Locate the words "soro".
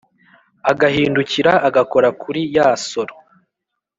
2.89-3.15